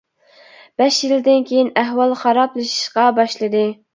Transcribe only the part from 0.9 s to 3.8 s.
يىلدىن كېيىن ئەھۋال خارابلىشىشقا باشلىدى.